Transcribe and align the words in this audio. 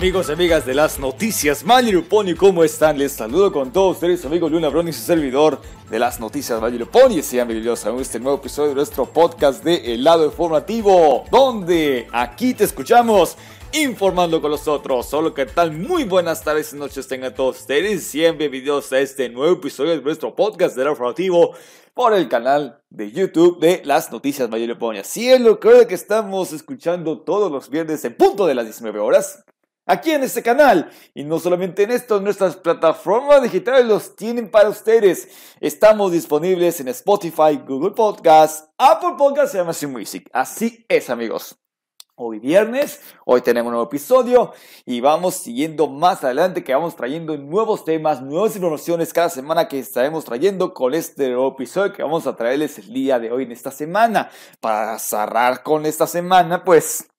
Amigos 0.00 0.30
y 0.30 0.32
amigas 0.32 0.64
de 0.64 0.72
las 0.72 0.98
noticias, 0.98 1.62
Pony, 2.08 2.34
¿cómo 2.34 2.64
están? 2.64 2.96
Les 2.96 3.12
saludo 3.12 3.52
con 3.52 3.70
todos 3.70 3.96
ustedes, 3.96 4.24
amigo 4.24 4.48
Luna 4.48 4.70
Brony, 4.70 4.94
su 4.94 5.02
servidor 5.02 5.60
de 5.90 5.98
las 5.98 6.18
noticias 6.18 6.58
Pony. 6.90 7.20
Sean 7.20 7.46
bienvenidos 7.46 7.84
a 7.84 7.94
este 8.00 8.18
nuevo 8.18 8.38
episodio 8.38 8.70
de 8.70 8.76
nuestro 8.76 9.04
podcast 9.04 9.62
de 9.62 9.92
El 9.92 10.02
lado 10.02 10.24
informativo, 10.24 11.26
donde 11.30 12.08
aquí 12.12 12.54
te 12.54 12.64
escuchamos 12.64 13.36
informando 13.72 14.40
con 14.40 14.50
los 14.50 14.66
otros. 14.68 15.04
Solo 15.04 15.34
que 15.34 15.44
tal, 15.44 15.72
muy 15.72 16.04
buenas 16.04 16.42
tardes 16.42 16.72
y 16.72 16.76
noches 16.76 17.06
tengan 17.06 17.34
todos 17.34 17.58
ustedes. 17.58 18.02
Sean 18.04 18.38
bienvenidos 18.38 18.90
a 18.94 19.00
este 19.00 19.28
nuevo 19.28 19.52
episodio 19.52 19.90
de 19.90 20.00
nuestro 20.00 20.34
podcast 20.34 20.76
de 20.76 20.82
El 20.82 20.88
informativo 20.88 21.52
por 21.92 22.14
el 22.14 22.26
canal 22.26 22.80
de 22.88 23.12
YouTube 23.12 23.60
de 23.60 23.82
las 23.84 24.10
noticias 24.10 24.48
Mayor 24.48 24.78
Pony. 24.78 25.00
Así 25.00 25.30
es 25.30 25.42
lo 25.42 25.60
que 25.60 25.94
estamos 25.94 26.54
escuchando 26.54 27.20
todos 27.20 27.52
los 27.52 27.68
viernes 27.68 28.02
en 28.06 28.16
punto 28.16 28.46
de 28.46 28.54
las 28.54 28.64
19 28.64 28.98
horas 28.98 29.44
aquí 29.90 30.12
en 30.12 30.22
este 30.22 30.42
canal. 30.42 30.90
Y 31.14 31.24
no 31.24 31.38
solamente 31.38 31.82
en 31.82 31.90
esto, 31.90 32.20
nuestras 32.20 32.56
plataformas 32.56 33.42
digitales 33.42 33.84
los 33.86 34.14
tienen 34.14 34.50
para 34.50 34.68
ustedes. 34.68 35.28
Estamos 35.60 36.12
disponibles 36.12 36.80
en 36.80 36.88
Spotify, 36.88 37.60
Google 37.66 37.90
Podcasts, 37.90 38.68
Apple 38.78 39.14
Podcasts 39.18 39.54
y 39.54 39.58
Amazon 39.58 39.92
Music. 39.92 40.30
Así 40.32 40.84
es, 40.88 41.10
amigos. 41.10 41.56
Hoy 42.22 42.38
viernes, 42.38 43.00
hoy 43.24 43.40
tenemos 43.40 43.68
un 43.68 43.72
nuevo 43.76 43.88
episodio 43.88 44.52
y 44.84 45.00
vamos 45.00 45.36
siguiendo 45.36 45.88
más 45.88 46.22
adelante 46.22 46.62
que 46.62 46.74
vamos 46.74 46.94
trayendo 46.94 47.34
nuevos 47.38 47.82
temas, 47.86 48.20
nuevas 48.20 48.54
informaciones 48.54 49.14
cada 49.14 49.30
semana 49.30 49.68
que 49.68 49.78
estaremos 49.78 50.26
trayendo 50.26 50.74
con 50.74 50.92
este 50.92 51.28
nuevo 51.28 51.48
episodio 51.48 51.94
que 51.94 52.02
vamos 52.02 52.26
a 52.26 52.36
traerles 52.36 52.78
el 52.78 52.92
día 52.92 53.18
de 53.18 53.32
hoy 53.32 53.44
en 53.44 53.52
esta 53.52 53.70
semana. 53.70 54.30
Para 54.60 54.98
cerrar 54.98 55.62
con 55.62 55.86
esta 55.86 56.06
semana, 56.06 56.62
pues 56.62 57.09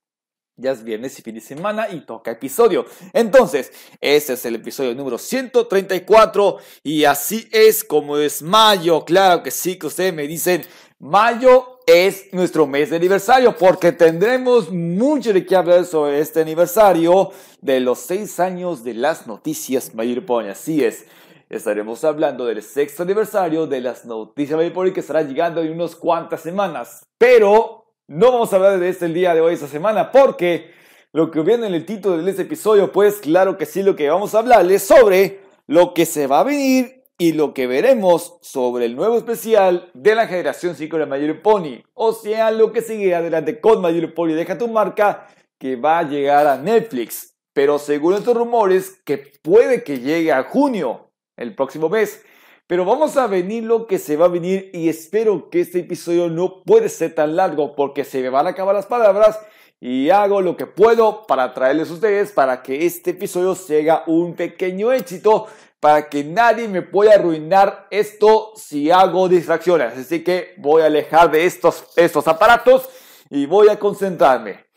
ya 0.62 0.72
es 0.72 0.84
viernes 0.84 1.17
y 1.17 1.22
fin 1.22 1.36
de 1.36 1.42
semana 1.42 1.90
y 1.90 2.02
toca 2.02 2.31
episodio. 2.31 2.86
Entonces, 3.14 3.72
este 4.00 4.34
es 4.34 4.45
el 4.45 4.56
episodio 4.56 4.94
número 4.94 5.18
134 5.18 6.58
y 6.84 7.03
así 7.03 7.50
es 7.52 7.84
como 7.84 8.18
es 8.18 8.42
mayo. 8.42 9.03
Claro 9.03 9.44
que 9.44 9.52
sí, 9.52 9.78
que 9.78 9.88
ustedes 9.88 10.14
me 10.14 10.28
dicen, 10.28 10.64
mayo 11.00 11.80
es 11.88 12.31
nuestro 12.31 12.68
mes 12.68 12.92
de 12.92 12.98
aniversario 12.98 13.58
porque 13.58 13.92
tendremos 13.92 14.72
mucho 14.72 15.34
de 15.34 15.45
qué 15.45 15.56
hablar 15.56 15.86
sobre 15.86 16.20
este 16.20 16.42
aniversario 16.42 17.31
de 17.59 17.80
los 17.80 18.00
seis 18.00 18.40
años 18.40 18.84
de 18.84 18.94
las 18.94 19.28
noticias 19.28 19.94
Mayor 19.96 20.25
Pony. 20.25 20.50
Así 20.50 20.84
es. 20.84 21.06
Estaremos 21.50 22.06
hablando 22.06 22.46
del 22.46 22.64
sexto 22.64 23.03
aniversario 23.03 23.68
de 23.68 23.81
las 23.81 24.06
noticias 24.06 24.56
Mayor 24.56 24.74
Pony 24.74 24.94
que 24.94 25.02
estará 25.02 25.22
llegando 25.22 25.62
en 25.62 25.74
unas 25.74 25.96
cuantas 25.96 26.41
semanas. 26.41 27.03
Pero 27.18 27.81
no 28.07 28.31
vamos 28.31 28.51
a 28.51 28.56
hablar 28.57 28.79
de 28.79 28.89
este 28.89 29.07
día 29.07 29.34
de 29.34 29.41
hoy, 29.41 29.53
esta 29.53 29.67
semana, 29.67 30.12
porque 30.12 30.72
lo 31.13 31.31
que 31.31 31.41
viene 31.41 31.67
en 31.67 31.73
el 31.73 31.85
título 31.85 32.17
de 32.17 32.29
este 32.29 32.44
episodio, 32.44 32.91
pues 32.91 33.17
claro 33.17 33.57
que 33.57 33.66
sí, 33.66 33.84
lo 33.84 33.95
que 33.95 34.09
vamos 34.09 34.34
a 34.34 34.39
hablar 34.39 34.69
es 34.72 34.84
sobre 34.84 35.41
lo 35.67 35.94
que 35.94 36.06
se 36.06 36.28
va 36.28 36.40
a 36.40 36.44
venir 36.44 37.03
y 37.17 37.34
lo 37.34 37.53
que 37.53 37.67
veremos 37.67 38.38
sobre 38.41 38.85
el 38.85 38.95
nuevo 38.95 39.17
especial 39.17 39.91
de 39.94 40.16
la 40.16 40.28
generación 40.28 40.75
5 40.75 40.97
de 40.97 41.06
Mayor 41.06 41.41
Pony. 41.41 41.84
O 41.94 42.13
sea, 42.13 42.50
lo 42.50 42.72
que 42.72 42.81
sigue 42.81 43.13
adelante 43.13 43.59
con 43.59 43.81
Mayor 43.81 44.13
Pony 44.13 44.34
Deja 44.34 44.57
tu 44.57 44.67
marca, 44.67 45.28
que 45.59 45.75
va 45.75 46.00
a 46.00 46.03
llegar 46.03 46.47
a 46.47 46.57
Netflix. 46.57 47.35
Pero 47.53 47.78
según 47.78 48.16
estos 48.16 48.35
rumores, 48.35 49.00
que 49.06 49.17
puede 49.44 49.84
que 49.84 50.00
llegue 50.00 50.31
a 50.31 50.44
junio, 50.44 51.11
el 51.38 51.53
próximo 51.53 51.90
mes. 51.90 52.23
Pero 52.72 52.86
vamos 52.86 53.18
a 53.18 53.28
venir 53.28 53.66
lo 53.66 53.86
que 53.86 54.00
se 54.00 54.16
va 54.16 54.28
a 54.28 54.30
venir 54.30 54.70
y 54.72 54.88
espero 54.88 55.50
que 55.50 55.59
este 55.59 55.80
episodio 55.80 56.30
no 56.30 56.64
puede 56.64 56.88
ser 56.88 57.14
tan 57.14 57.36
largo 57.36 57.76
porque 57.76 58.06
se 58.06 58.22
me 58.22 58.30
van 58.30 58.48
a 58.48 58.52
acabar 58.52 58.74
las 58.74 58.86
palabras 58.86 59.38
y 59.82 60.09
hago 60.09 60.40
lo 60.40 60.56
que 60.56 60.68
puedo 60.68 61.28
para 61.28 61.54
traerles 61.54 61.90
a 61.90 61.96
ustedes 61.96 62.32
para 62.32 62.64
que 62.64 62.86
este 62.86 63.09
episodio 63.09 63.56
sea 63.56 64.04
un 64.08 64.36
pequeño 64.36 64.94
éxito 64.94 65.48
para 65.82 66.08
que 66.08 66.24
nadie 66.24 66.70
me 66.70 66.82
pueda 66.82 67.16
arruinar 67.16 67.88
esto 67.92 68.54
si 68.56 68.90
hago 68.90 69.28
distracciones. 69.28 69.98
Así 69.98 70.24
que 70.24 70.53
voy 70.56 70.82
a 70.82 70.86
alejar 70.86 71.30
de 71.30 71.46
estos, 71.46 71.84
estos 71.98 72.26
aparatos 72.30 72.88
y 73.30 73.48
voy 73.48 73.68
a 73.68 73.78
concentrarme. 73.80 74.71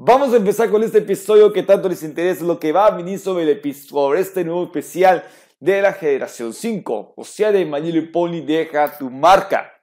Vamos 0.00 0.32
a 0.32 0.36
empezar 0.36 0.70
con 0.70 0.84
este 0.84 0.98
episodio 0.98 1.52
que 1.52 1.64
tanto 1.64 1.88
les 1.88 2.04
interesa, 2.04 2.44
lo 2.44 2.60
que 2.60 2.70
va 2.70 2.86
a 2.86 2.96
venir 2.96 3.18
sobre, 3.18 3.42
el 3.50 3.74
sobre 3.74 4.20
este 4.20 4.44
nuevo 4.44 4.62
especial 4.62 5.24
de 5.58 5.82
la 5.82 5.92
generación 5.92 6.54
5, 6.54 7.14
o 7.16 7.24
sea, 7.24 7.50
de 7.50 7.64
My 7.64 7.80
Little 7.80 8.02
Pony 8.02 8.40
Deja 8.42 8.96
tu 8.96 9.10
marca. 9.10 9.82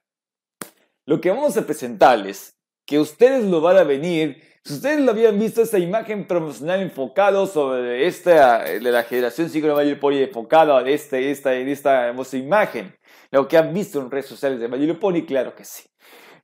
Lo 1.05 1.19
que 1.19 1.31
vamos 1.31 1.57
a 1.57 1.65
presentarles, 1.65 2.57
que 2.85 2.97
ustedes 2.97 3.43
lo 3.43 3.59
van 3.59 3.75
a 3.75 3.83
venir, 3.83 4.41
si 4.63 4.75
ustedes 4.75 5.01
lo 5.01 5.11
habían 5.11 5.37
visto, 5.37 5.61
esta 5.61 5.79
imagen 5.79 6.25
promocional 6.25 6.79
enfocado 6.79 7.45
sobre 7.45 8.07
esta, 8.07 8.63
de 8.63 8.79
la 8.79 9.03
generación 9.03 9.49
5 9.49 9.67
de 9.67 9.73
My 9.73 9.83
Little 9.83 9.99
Pony, 9.99 10.23
enfocado 10.23 10.77
a 10.77 10.89
este, 10.89 11.29
esta, 11.29 11.53
esta 11.53 12.07
hermosa 12.07 12.37
imagen, 12.37 12.97
lo 13.31 13.49
que 13.49 13.57
han 13.57 13.73
visto 13.73 13.99
en 13.99 14.09
redes 14.09 14.27
sociales 14.27 14.61
de 14.61 14.69
My 14.69 14.77
Little 14.77 14.95
Pony, 14.95 15.25
claro 15.27 15.53
que 15.53 15.65
sí. 15.65 15.83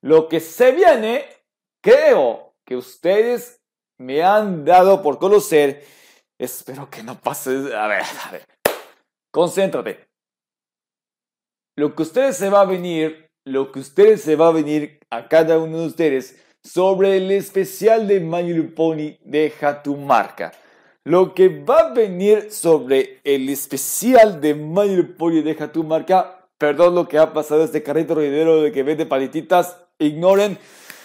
Lo 0.01 0.27
que 0.27 0.41
se 0.41 0.73
viene, 0.73 1.23
creo 1.81 2.53
que 2.65 2.75
ustedes 2.75 3.60
me 4.01 4.23
han 4.23 4.65
dado 4.65 5.01
por 5.01 5.19
conocer. 5.19 5.85
Espero 6.39 6.89
que 6.89 7.03
no 7.03 7.19
pase. 7.19 7.51
A 7.75 7.87
ver, 7.87 8.03
a 8.27 8.31
ver. 8.31 8.45
Concéntrate. 9.31 10.07
Lo 11.77 11.95
que 11.95 12.03
ustedes 12.03 12.35
se 12.37 12.49
va 12.49 12.61
a 12.61 12.65
venir, 12.65 13.29
lo 13.45 13.71
que 13.71 13.79
ustedes 13.79 14.21
se 14.21 14.35
va 14.35 14.47
a 14.47 14.51
venir 14.51 14.99
a 15.09 15.27
cada 15.27 15.57
uno 15.59 15.79
de 15.79 15.87
ustedes 15.87 16.41
sobre 16.63 17.17
el 17.17 17.31
especial 17.31 18.07
de 18.07 18.19
My 18.19 18.43
Little 18.43 18.71
Pony 18.71 19.17
Deja 19.23 19.81
tu 19.81 19.95
marca. 19.95 20.51
Lo 21.03 21.33
que 21.33 21.47
va 21.47 21.79
a 21.79 21.93
venir 21.93 22.51
sobre 22.51 23.19
el 23.23 23.49
especial 23.49 24.41
de 24.41 24.53
My 24.53 24.87
Little 24.87 25.15
Pony 25.15 25.41
Deja 25.43 25.71
tu 25.71 25.83
marca. 25.83 26.47
Perdón 26.57 26.95
lo 26.95 27.07
que 27.07 27.17
ha 27.17 27.33
pasado 27.33 27.63
este 27.63 27.81
carrito 27.81 28.15
ruidero 28.15 28.61
de 28.61 28.71
que 28.71 28.83
vende 28.83 29.05
paletitas. 29.05 29.77
Ignoren. 29.97 30.57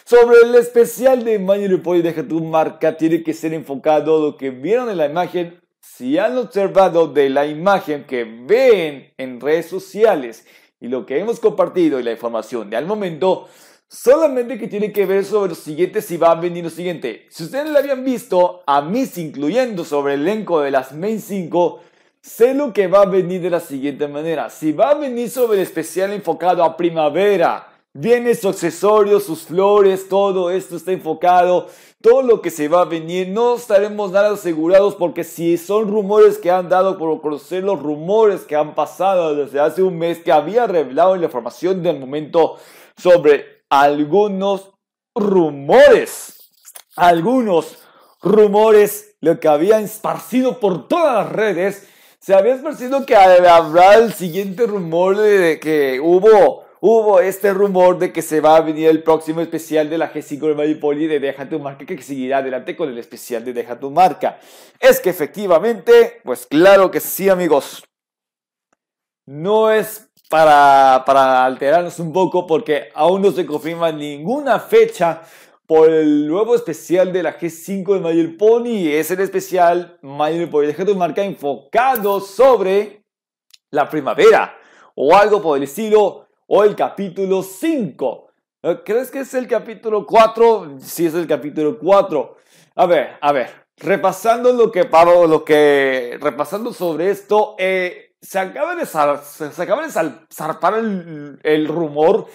Sobre 0.08 0.36
el 0.44 0.54
especial 0.54 1.24
de 1.24 1.36
Manuel 1.40 1.82
Pony 1.82 2.00
Deja 2.00 2.22
tu 2.22 2.40
marca, 2.40 2.96
tiene 2.96 3.24
que 3.24 3.34
ser 3.34 3.52
enfocado 3.52 4.20
lo 4.20 4.36
que 4.36 4.50
vieron 4.50 4.88
en 4.88 4.98
la 4.98 5.06
imagen. 5.06 5.60
Si 5.80 6.16
han 6.16 6.38
observado 6.38 7.08
de 7.08 7.28
la 7.28 7.44
imagen 7.44 8.04
que 8.04 8.22
ven 8.22 9.12
en 9.18 9.40
redes 9.40 9.66
sociales 9.66 10.46
y 10.78 10.86
lo 10.86 11.06
que 11.06 11.18
hemos 11.18 11.40
compartido 11.40 11.98
y 11.98 12.04
la 12.04 12.12
información 12.12 12.70
de 12.70 12.76
al 12.76 12.86
momento, 12.86 13.48
solamente 13.88 14.58
que 14.58 14.68
tiene 14.68 14.92
que 14.92 15.06
ver 15.06 15.24
sobre 15.24 15.48
lo 15.48 15.54
siguiente 15.56 16.00
si 16.00 16.16
va 16.16 16.30
a 16.30 16.40
venir 16.40 16.62
lo 16.62 16.70
siguiente. 16.70 17.26
Si 17.28 17.42
ustedes 17.42 17.68
lo 17.68 17.76
habían 17.76 18.04
visto, 18.04 18.62
a 18.64 18.82
mí 18.82 19.10
incluyendo 19.16 19.84
sobre 19.84 20.14
el 20.14 20.20
elenco 20.20 20.60
de 20.60 20.70
las 20.70 20.92
Main 20.92 21.20
5, 21.20 21.80
sé 22.20 22.54
lo 22.54 22.72
que 22.72 22.86
va 22.86 23.02
a 23.02 23.06
venir 23.06 23.40
de 23.40 23.50
la 23.50 23.58
siguiente 23.58 24.06
manera. 24.06 24.50
Si 24.50 24.70
va 24.70 24.90
a 24.90 24.94
venir 24.94 25.28
sobre 25.30 25.56
el 25.56 25.64
especial 25.64 26.12
enfocado 26.12 26.62
a 26.62 26.76
primavera, 26.76 27.72
Vienen 27.98 28.34
sus 28.36 28.56
accesorios, 28.56 29.24
sus 29.24 29.44
flores, 29.44 30.06
todo 30.06 30.50
esto 30.50 30.76
está 30.76 30.92
enfocado, 30.92 31.68
todo 32.02 32.20
lo 32.20 32.42
que 32.42 32.50
se 32.50 32.68
va 32.68 32.82
a 32.82 32.84
venir. 32.84 33.28
No 33.28 33.54
estaremos 33.56 34.12
nada 34.12 34.34
asegurados 34.34 34.94
porque 34.96 35.24
si 35.24 35.56
son 35.56 35.88
rumores 35.88 36.36
que 36.36 36.50
han 36.50 36.68
dado 36.68 36.98
por 36.98 37.18
conocer 37.22 37.64
los 37.64 37.82
rumores 37.82 38.42
que 38.42 38.54
han 38.54 38.74
pasado 38.74 39.34
desde 39.34 39.60
hace 39.60 39.82
un 39.82 39.96
mes 39.96 40.18
que 40.18 40.30
había 40.30 40.66
revelado 40.66 41.16
la 41.16 41.24
información 41.24 41.82
del 41.82 41.98
momento 41.98 42.58
sobre 42.98 43.62
algunos 43.70 44.72
rumores, 45.14 46.50
algunos 46.96 47.78
rumores, 48.20 49.16
lo 49.22 49.40
que 49.40 49.48
había 49.48 49.80
esparcido 49.80 50.60
por 50.60 50.86
todas 50.86 51.14
las 51.14 51.32
redes, 51.32 51.88
se 52.20 52.34
había 52.34 52.56
esparcido 52.56 53.06
que 53.06 53.16
habrá 53.16 53.94
el 53.94 54.12
siguiente 54.12 54.66
rumor 54.66 55.16
de 55.16 55.58
que 55.60 55.98
hubo 55.98 56.65
hubo 56.88 57.18
este 57.18 57.52
rumor 57.52 57.98
de 57.98 58.12
que 58.12 58.22
se 58.22 58.40
va 58.40 58.56
a 58.56 58.60
venir 58.60 58.88
el 58.88 59.02
próximo 59.02 59.40
especial 59.40 59.90
de 59.90 59.98
la 59.98 60.12
G5 60.12 60.38
de 60.46 60.54
Maripoli 60.54 61.08
de 61.08 61.18
Deja 61.18 61.48
tu 61.48 61.58
marca 61.58 61.84
que 61.84 62.00
seguirá 62.00 62.38
adelante 62.38 62.76
con 62.76 62.88
el 62.88 62.96
especial 62.96 63.44
de 63.44 63.52
Deja 63.52 63.80
tu 63.80 63.90
marca. 63.90 64.38
Es 64.78 65.00
que 65.00 65.10
efectivamente, 65.10 66.20
pues 66.22 66.46
claro 66.46 66.92
que 66.92 67.00
sí 67.00 67.28
amigos, 67.28 67.82
no 69.26 69.72
es 69.72 70.08
para, 70.30 71.02
para 71.04 71.44
alterarnos 71.44 71.98
un 71.98 72.12
poco 72.12 72.46
porque 72.46 72.90
aún 72.94 73.22
no 73.22 73.32
se 73.32 73.44
confirma 73.44 73.90
ninguna 73.90 74.60
fecha 74.60 75.22
por 75.66 75.90
el 75.90 76.28
nuevo 76.28 76.54
especial 76.54 77.12
de 77.12 77.24
la 77.24 77.36
G5 77.36 77.94
de 77.94 78.00
Mayor 78.00 78.36
Pony. 78.36 78.86
Es 78.92 79.10
el 79.10 79.18
especial 79.18 79.98
Mayor 80.02 80.48
Pony 80.50 80.66
de 80.66 80.84
tu 80.84 80.94
marca 80.94 81.24
enfocado 81.24 82.20
sobre 82.20 83.02
la 83.72 83.90
primavera 83.90 84.56
o 84.94 85.16
algo 85.16 85.42
por 85.42 85.56
el 85.56 85.64
estilo 85.64 86.25
o 86.46 86.64
el 86.64 86.74
capítulo 86.76 87.42
5. 87.42 88.30
¿Crees 88.84 89.10
que 89.10 89.20
es 89.20 89.34
el 89.34 89.46
capítulo 89.46 90.06
4? 90.06 90.78
Sí, 90.80 91.06
es 91.06 91.14
el 91.14 91.26
capítulo 91.26 91.78
4. 91.78 92.36
A 92.76 92.86
ver, 92.86 93.10
a 93.20 93.32
ver, 93.32 93.50
repasando 93.76 94.52
lo 94.52 94.72
que, 94.72 94.88
lo 95.28 95.44
que, 95.44 96.18
repasando 96.20 96.72
sobre 96.72 97.10
esto, 97.10 97.54
eh, 97.58 98.14
se 98.20 98.38
acaba 98.38 98.74
de, 98.74 98.86
se 98.86 99.62
acaba 99.62 99.86
zarpar 100.32 100.74
el, 101.42 101.68
rumor. 101.68 102.26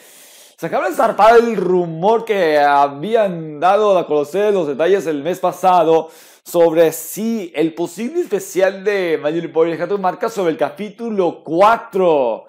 Se 0.57 0.67
acaba 0.67 0.89
de 0.89 0.95
zarpar 0.95 1.37
el 1.37 1.55
rumor 1.57 2.23
que 2.23 2.59
habían 2.59 3.59
dado 3.59 3.97
a 3.97 4.07
conocer 4.07 4.53
los 4.53 4.67
detalles 4.67 5.07
el 5.07 5.23
mes 5.23 5.39
pasado 5.39 6.09
sobre 6.45 6.91
si 6.91 7.51
el 7.55 7.73
posible 7.73 8.21
especial 8.21 8.83
de 8.83 9.19
Magic 9.21 9.51
Boy 9.51 9.75
de 9.75 9.97
marca 9.97 10.29
sobre 10.29 10.51
el 10.51 10.57
capítulo 10.57 11.43
4. 11.43 12.45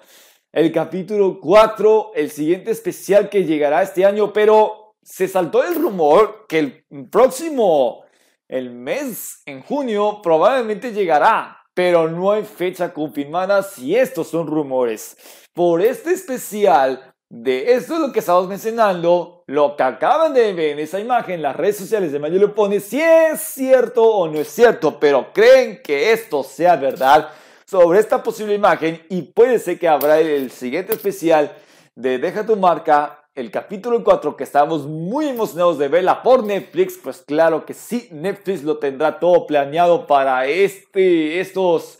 El 0.53 0.71
capítulo 0.71 1.39
4, 1.41 2.11
el 2.15 2.29
siguiente 2.29 2.71
especial 2.71 3.27
que 3.27 3.43
llegará 3.43 3.81
este 3.81 4.05
año, 4.05 4.31
pero 4.31 4.93
se 5.01 5.27
saltó 5.27 5.63
el 5.63 5.75
rumor 5.75 6.45
que 6.47 6.59
el 6.59 6.85
próximo, 7.09 8.05
el 8.47 8.69
mes 8.69 9.41
en 9.47 9.61
junio, 9.63 10.21
probablemente 10.21 10.93
llegará 10.93 11.63
pero 11.73 12.07
no 12.07 12.31
hay 12.31 12.43
fecha 12.43 12.93
confirmada 12.93 13.63
si 13.63 13.95
estos 13.95 14.27
son 14.27 14.47
rumores. 14.47 15.17
Por 15.53 15.81
este 15.81 16.13
especial, 16.13 17.13
de 17.29 17.73
esto 17.73 17.95
es 17.95 17.99
lo 17.99 18.11
que 18.11 18.19
estamos 18.19 18.47
mencionando, 18.47 19.43
lo 19.47 19.75
que 19.75 19.83
acaban 19.83 20.33
de 20.33 20.53
ver 20.53 20.73
en 20.73 20.79
esa 20.79 20.99
imagen, 20.99 21.41
las 21.41 21.55
redes 21.55 21.77
sociales 21.77 22.11
de 22.11 22.19
Mayo 22.19 22.39
lo 22.39 22.53
pone, 22.53 22.79
si 22.79 23.01
es 23.01 23.41
cierto 23.41 24.03
o 24.03 24.27
no 24.27 24.39
es 24.39 24.49
cierto, 24.49 24.99
pero 24.99 25.33
creen 25.33 25.81
que 25.83 26.11
esto 26.11 26.43
sea 26.43 26.75
verdad 26.75 27.29
sobre 27.73 27.97
esta 27.97 28.21
posible 28.21 28.53
imagen 28.53 29.01
y 29.09 29.23
puede 29.23 29.57
ser 29.57 29.79
que 29.79 29.87
habrá 29.87 30.19
el 30.19 30.51
siguiente 30.51 30.93
especial 30.93 31.57
de 31.95 32.19
Deja 32.19 32.45
tu 32.45 32.55
marca 32.55 33.25
el 33.33 33.49
capítulo 33.49 34.03
4 34.03 34.37
que 34.37 34.43
estamos 34.43 34.85
muy 34.85 35.29
emocionados 35.29 35.79
de 35.79 35.87
verla 35.87 36.21
por 36.21 36.43
Netflix, 36.43 36.99
pues 37.03 37.23
claro 37.25 37.65
que 37.65 37.73
sí, 37.73 38.09
Netflix 38.11 38.61
lo 38.61 38.77
tendrá 38.77 39.19
todo 39.19 39.47
planeado 39.47 40.05
para 40.05 40.45
este, 40.45 41.39
estos, 41.39 41.97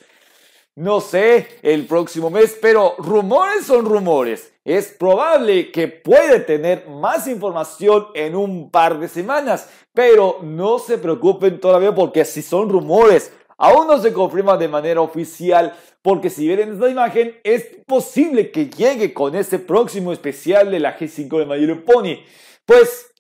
no 0.75 1.02
sé, 1.02 1.48
el 1.64 1.88
próximo 1.88 2.30
mes, 2.30 2.56
pero 2.62 2.94
rumores 3.00 3.66
son 3.66 3.86
rumores. 3.86 4.54
Es 4.64 4.90
probable 4.92 5.72
que 5.72 5.88
puede 5.88 6.40
tener 6.40 6.88
más 6.88 7.28
información 7.28 8.06
en 8.14 8.36
un 8.36 8.69
par 8.69 9.00
de 9.00 9.08
semanas, 9.08 9.69
pero 9.92 10.38
no 10.44 10.78
se 10.78 11.00
preocupen 11.00 11.60
todavía 11.60 11.96
porque 11.96 12.24
si 12.26 12.44
son 12.44 12.69
rumores, 12.69 13.34
aún 13.63 13.88
no 13.88 13.98
se 14.01 14.12
confirma 14.12 14.57
de 14.57 14.68
manera 14.68 15.00
oficial, 15.00 15.74
porque 16.01 16.30
si 16.30 16.50
ven 16.50 16.74
esta 16.74 16.89
imagen, 16.89 17.39
es 17.45 17.65
posible 17.88 18.51
que 18.51 18.69
llegue 18.69 19.13
con 19.13 19.36
este 19.36 19.57
próximo 19.57 20.12
especial 20.12 20.69
de 20.69 20.81
la 20.81 21.00
G5 21.00 21.39
de 21.39 21.45
My 21.45 21.75
Pony. 21.75 22.18
Pues, 22.65 23.13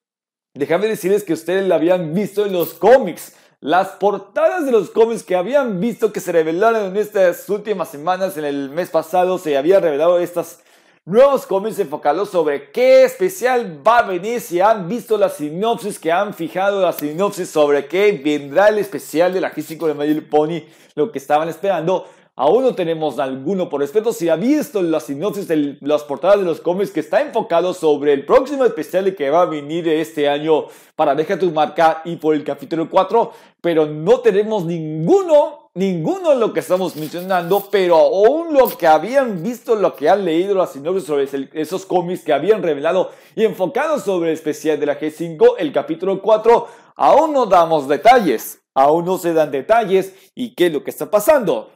déjame 0.53 0.87
decirles 0.87 1.23
que 1.23 1.31
ustedes 1.31 1.65
la 1.65 1.75
habían 1.75 2.13
visto 2.13 2.45
en 2.45 2.51
los 2.51 2.73
cómics. 2.73 3.37
Las 3.61 3.91
portadas 3.91 4.65
de 4.65 4.73
los 4.73 4.89
cómics 4.89 5.23
que 5.23 5.37
habían 5.37 5.79
visto 5.79 6.11
que 6.11 6.19
se 6.19 6.33
revelaron 6.33 6.87
en 6.87 6.97
estas 6.97 7.47
últimas 7.49 7.87
semanas, 7.87 8.35
en 8.35 8.43
el 8.43 8.69
mes 8.69 8.89
pasado, 8.89 9.37
se 9.37 9.55
habían 9.55 9.81
revelado 9.81 10.19
estas 10.19 10.59
nuevos 11.05 11.45
cómics 11.45 11.79
enfocados 11.79 12.29
sobre 12.29 12.71
qué 12.71 13.03
especial 13.03 13.81
va 13.85 13.99
a 13.99 14.07
venir. 14.07 14.39
Si 14.39 14.61
han 14.61 14.87
visto 14.87 15.17
la 15.17 15.29
sinopsis, 15.29 15.99
que 15.99 16.11
han 16.11 16.33
fijado 16.33 16.81
la 16.81 16.93
sinopsis 16.93 17.49
sobre 17.49 17.87
qué 17.87 18.21
vendrá 18.23 18.69
el 18.69 18.77
especial 18.77 19.33
de 19.33 19.41
la 19.41 19.53
G5 19.53 19.87
de 19.87 19.93
My 19.93 20.21
Pony, 20.21 20.63
lo 20.95 21.11
que 21.11 21.19
estaban 21.19 21.49
esperando. 21.49 22.05
Aún 22.35 22.63
no 22.63 22.73
tenemos 22.73 23.19
alguno 23.19 23.69
por 23.69 23.81
respeto. 23.81 24.11
Si 24.11 24.27
ha 24.27 24.35
visto 24.35 24.81
la 24.81 24.99
sinopsis 24.99 25.47
de 25.47 25.77
las 25.81 26.03
portadas 26.03 26.39
de 26.39 26.45
los 26.45 26.61
cómics 26.61 26.89
que 26.89 27.01
está 27.01 27.21
enfocado 27.21 27.75
sobre 27.75 28.13
el 28.13 28.25
próximo 28.25 28.65
especial 28.65 29.13
que 29.15 29.29
va 29.29 29.43
a 29.43 29.45
venir 29.45 29.87
este 29.87 30.27
año 30.27 30.65
para 30.95 31.13
Deja 31.13 31.37
tu 31.37 31.51
marca 31.51 32.01
y 32.05 32.15
por 32.15 32.33
el 32.33 32.43
capítulo 32.43 32.89
4, 32.89 33.31
pero 33.61 33.85
no 33.85 34.21
tenemos 34.21 34.65
ninguno, 34.65 35.62
ninguno 35.75 36.31
de 36.31 36.35
lo 36.35 36.53
que 36.53 36.59
estamos 36.59 36.95
mencionando, 36.95 37.67
pero 37.71 37.97
aún 37.97 38.53
lo 38.53 38.67
que 38.69 38.87
habían 38.87 39.41
visto, 39.41 39.75
lo 39.75 39.95
que 39.95 40.09
han 40.09 40.23
leído 40.25 40.55
las 40.55 40.73
sinopsis 40.73 41.05
sobre 41.05 41.27
esos 41.53 41.85
cómics 41.85 42.23
que 42.23 42.33
habían 42.33 42.61
revelado 42.61 43.11
y 43.35 43.43
enfocado 43.45 43.99
sobre 43.99 44.29
el 44.29 44.35
especial 44.35 44.79
de 44.79 44.85
la 44.85 44.99
G5, 44.99 45.55
el 45.57 45.71
capítulo 45.73 46.21
4, 46.21 46.67
aún 46.95 47.33
no 47.33 47.45
damos 47.45 47.87
detalles. 47.87 48.59
Aún 48.75 49.05
no 49.05 49.17
se 49.17 49.33
dan 49.33 49.51
detalles 49.51 50.13
y 50.33 50.55
qué 50.55 50.67
es 50.67 50.73
lo 50.73 50.83
que 50.83 50.89
está 50.89 51.09
pasando. 51.11 51.71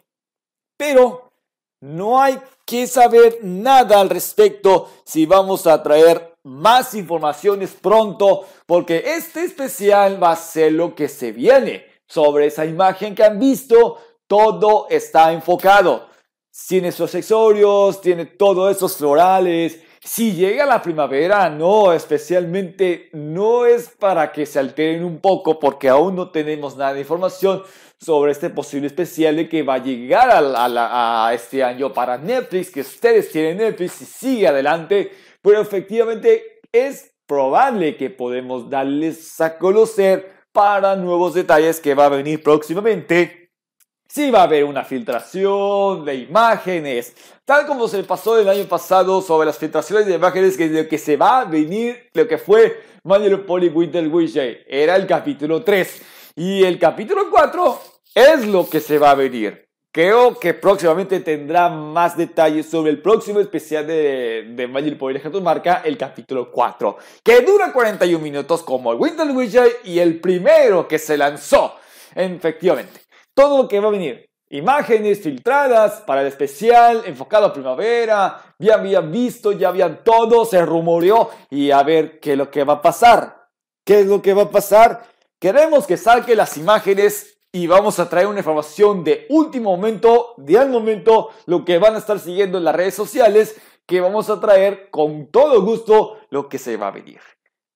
Pero 0.77 1.31
no 1.79 2.19
hay 2.19 2.39
que 2.65 2.87
saber 2.87 3.39
nada 3.43 3.99
al 4.01 4.09
respecto 4.09 4.89
si 5.05 5.25
vamos 5.25 5.67
a 5.67 5.81
traer 5.83 6.33
más 6.43 6.95
informaciones 6.95 7.73
pronto, 7.73 8.45
porque 8.65 9.03
este 9.05 9.43
especial 9.43 10.21
va 10.21 10.31
a 10.31 10.35
ser 10.35 10.71
lo 10.71 10.95
que 10.95 11.07
se 11.07 11.31
viene. 11.31 11.85
Sobre 12.07 12.47
esa 12.47 12.65
imagen 12.65 13.13
que 13.13 13.23
han 13.23 13.39
visto, 13.39 13.97
todo 14.27 14.87
está 14.89 15.31
enfocado. 15.33 16.07
Tiene 16.67 16.91
sus 16.91 17.13
accesorios, 17.13 18.01
tiene 18.01 18.25
todos 18.25 18.75
esos 18.75 18.97
florales. 18.97 19.81
Si 20.03 20.33
llega 20.33 20.65
la 20.65 20.81
primavera, 20.81 21.49
no, 21.49 21.91
especialmente 21.93 23.09
no 23.13 23.65
es 23.65 23.89
para 23.89 24.31
que 24.31 24.45
se 24.45 24.57
alteren 24.57 25.03
un 25.03 25.19
poco 25.19 25.59
porque 25.59 25.89
aún 25.89 26.15
no 26.15 26.31
tenemos 26.31 26.77
nada 26.77 26.93
de 26.93 27.01
información, 27.01 27.63
sobre 27.99 28.31
este 28.31 28.49
posible 28.49 28.87
especial 28.87 29.35
de 29.35 29.49
que 29.49 29.63
va 29.63 29.75
a 29.75 29.83
llegar 29.83 30.29
a, 30.31 31.31
este 31.33 31.63
año 31.63 31.91
para 31.91 32.17
Netflix, 32.17 32.69
que 32.69 32.81
ustedes 32.81 33.31
tienen 33.31 33.57
Netflix 33.57 34.01
y 34.01 34.05
sigue 34.05 34.47
adelante, 34.47 35.11
pero 35.41 35.61
efectivamente 35.61 36.59
es 36.71 37.11
probable 37.25 37.97
que 37.97 38.09
podemos 38.09 38.69
darles 38.69 39.41
a 39.41 39.57
conocer 39.57 40.36
para 40.51 40.95
nuevos 40.95 41.33
detalles 41.33 41.79
que 41.79 41.93
va 41.93 42.05
a 42.05 42.09
venir 42.09 42.41
próximamente. 42.41 43.51
Si 44.07 44.31
va 44.31 44.41
a 44.41 44.43
haber 44.43 44.63
una 44.63 44.85
filtración 44.85 46.05
de 46.05 46.15
imágenes, 46.15 47.13
tal 47.43 47.67
como 47.67 47.87
se 47.87 48.03
pasó 48.03 48.39
el 48.39 48.47
año 48.47 48.63
pasado 48.65 49.21
sobre 49.21 49.47
las 49.47 49.57
filtraciones 49.57 50.05
de 50.05 50.15
imágenes 50.15 50.55
que 50.55 50.69
de 50.69 50.87
que 50.87 50.97
se 50.97 51.17
va 51.17 51.41
a 51.41 51.45
venir 51.45 52.09
lo 52.13 52.27
que 52.27 52.37
fue 52.37 52.81
Manuel 53.03 53.41
Poly 53.41 53.69
Winter 53.69 54.07
Wish 54.07 54.37
Era 54.67 54.95
el 54.95 55.05
capítulo 55.07 55.63
3 55.63 56.01
y 56.35 56.63
el 56.63 56.79
capítulo 56.79 57.29
4 57.29 57.81
es 58.15 58.47
lo 58.47 58.69
que 58.69 58.79
se 58.79 58.97
va 58.97 59.11
a 59.11 59.15
venir. 59.15 59.66
Creo 59.91 60.37
que 60.39 60.53
próximamente 60.53 61.19
tendrá 61.21 61.69
más 61.69 62.15
detalles 62.15 62.69
sobre 62.69 62.91
el 62.91 63.01
próximo 63.01 63.39
especial 63.39 63.87
de, 63.87 64.53
de 64.55 64.67
Magic 64.67 64.97
Power 64.97 65.21
de 65.21 65.41
marca, 65.41 65.81
el 65.83 65.97
capítulo 65.97 66.51
4, 66.51 66.97
que 67.23 67.41
dura 67.41 67.73
41 67.73 68.23
minutos 68.23 68.61
como 68.63 68.91
el 68.91 68.99
Winter 68.99 69.31
Witcher 69.31 69.77
y 69.85 69.99
el 69.99 70.19
primero 70.19 70.87
que 70.87 70.99
se 70.99 71.17
lanzó. 71.17 71.75
Efectivamente, 72.13 73.01
todo 73.33 73.63
lo 73.63 73.67
que 73.67 73.79
va 73.79 73.87
a 73.87 73.91
venir. 73.91 74.27
Imágenes 74.49 75.21
filtradas 75.21 76.01
para 76.01 76.21
el 76.21 76.27
especial 76.27 77.03
enfocado 77.05 77.47
a 77.47 77.53
primavera. 77.53 78.55
Ya 78.59 78.75
habían 78.75 79.11
visto, 79.11 79.51
ya 79.51 79.69
habían 79.69 80.03
todo, 80.03 80.45
se 80.45 80.65
rumoreó 80.65 81.29
y 81.49 81.71
a 81.71 81.83
ver 81.83 82.19
qué 82.19 82.31
es 82.31 82.37
lo 82.37 82.49
que 82.49 82.63
va 82.63 82.73
a 82.73 82.81
pasar. 82.81 83.49
¿Qué 83.85 84.01
es 84.01 84.07
lo 84.07 84.21
que 84.21 84.33
va 84.33 84.43
a 84.43 84.49
pasar? 84.49 85.05
Queremos 85.39 85.85
que 85.85 85.97
saque 85.97 86.35
las 86.35 86.57
imágenes 86.57 87.36
y 87.57 87.65
vamos 87.65 87.97
a 87.97 88.07
traer 88.07 88.27
una 88.27 88.37
información 88.37 89.03
de 89.03 89.25
último 89.29 89.75
momento, 89.75 90.35
de 90.37 90.59
al 90.59 90.69
momento, 90.69 91.31
lo 91.47 91.65
que 91.65 91.79
van 91.79 91.95
a 91.95 91.97
estar 91.97 92.19
siguiendo 92.19 92.59
en 92.59 92.63
las 92.63 92.75
redes 92.75 92.93
sociales, 92.93 93.59
que 93.87 93.99
vamos 93.99 94.29
a 94.29 94.39
traer 94.39 94.91
con 94.91 95.31
todo 95.31 95.63
gusto 95.63 96.19
lo 96.29 96.49
que 96.49 96.59
se 96.59 96.77
va 96.77 96.89
a 96.89 96.91
venir. 96.91 97.19